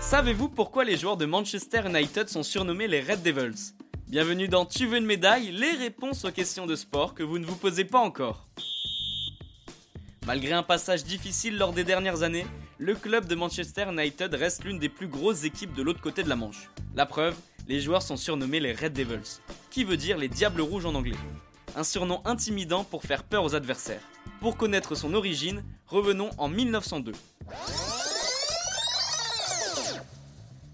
[0.00, 3.74] Savez-vous pourquoi les joueurs de Manchester United sont surnommés les Red Devils?
[4.08, 5.52] Bienvenue dans Tu veux une médaille?
[5.52, 8.48] Les réponses aux questions de sport que vous ne vous posez pas encore.
[10.26, 12.46] Malgré un passage difficile lors des dernières années,
[12.78, 16.30] le club de Manchester United reste l'une des plus grosses équipes de l'autre côté de
[16.30, 16.70] la Manche.
[16.94, 17.36] La preuve,
[17.66, 19.40] les joueurs sont surnommés les Red Devils,
[19.70, 21.16] qui veut dire les Diables Rouges en anglais?
[21.76, 24.00] Un surnom intimidant pour faire peur aux adversaires.
[24.40, 27.12] Pour connaître son origine, revenons en 1902.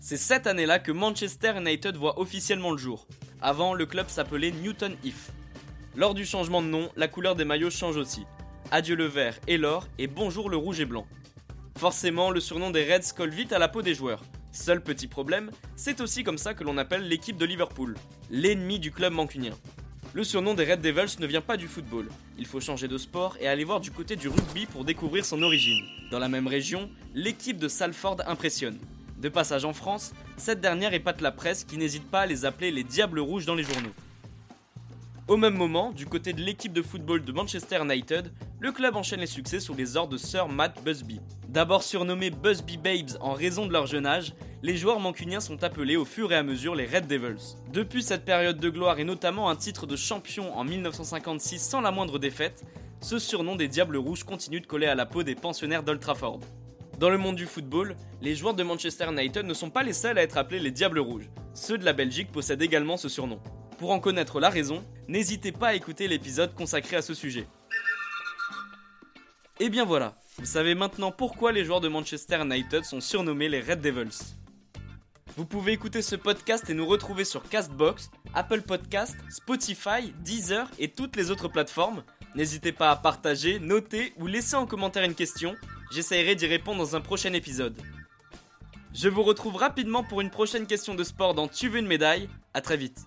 [0.00, 3.06] C'est cette année-là que Manchester United voit officiellement le jour.
[3.42, 5.32] Avant, le club s'appelait Newton Heath.
[5.94, 8.24] Lors du changement de nom, la couleur des maillots change aussi.
[8.70, 11.06] Adieu le vert et l'or et bonjour le rouge et blanc.
[11.76, 14.22] Forcément, le surnom des Reds colle vite à la peau des joueurs.
[14.52, 17.94] Seul petit problème, c'est aussi comme ça que l'on appelle l'équipe de Liverpool,
[18.30, 19.52] l'ennemi du club mancunien.
[20.12, 22.08] Le surnom des Red Devils ne vient pas du football.
[22.36, 25.40] Il faut changer de sport et aller voir du côté du rugby pour découvrir son
[25.40, 25.84] origine.
[26.10, 28.76] Dans la même région, l'équipe de Salford impressionne.
[29.18, 32.72] De passage en France, cette dernière épate la presse qui n'hésite pas à les appeler
[32.72, 33.94] les Diables Rouges dans les journaux.
[35.30, 39.20] Au même moment, du côté de l'équipe de football de Manchester United, le club enchaîne
[39.20, 41.20] les succès sous les ordres de Sir Matt Busby.
[41.48, 45.94] D'abord surnommés Busby Babes en raison de leur jeune âge, les joueurs mancuniens sont appelés
[45.94, 47.54] au fur et à mesure les Red Devils.
[47.72, 51.92] Depuis cette période de gloire et notamment un titre de champion en 1956 sans la
[51.92, 52.64] moindre défaite,
[53.00, 56.40] ce surnom des Diables Rouges continue de coller à la peau des pensionnaires d'Old Trafford.
[56.98, 60.18] Dans le monde du football, les joueurs de Manchester United ne sont pas les seuls
[60.18, 61.30] à être appelés les Diables Rouges.
[61.54, 63.38] Ceux de la Belgique possèdent également ce surnom.
[63.80, 67.46] Pour en connaître la raison, n'hésitez pas à écouter l'épisode consacré à ce sujet.
[69.58, 73.62] Et bien voilà, vous savez maintenant pourquoi les joueurs de Manchester United sont surnommés les
[73.62, 74.34] Red Devils.
[75.34, 80.88] Vous pouvez écouter ce podcast et nous retrouver sur Castbox, Apple Podcast, Spotify, Deezer et
[80.88, 82.04] toutes les autres plateformes.
[82.34, 85.54] N'hésitez pas à partager, noter ou laisser en commentaire une question
[85.90, 87.80] J'essaierai d'y répondre dans un prochain épisode.
[88.92, 92.28] Je vous retrouve rapidement pour une prochaine question de sport dans Tu veux une médaille.
[92.52, 93.06] À très vite.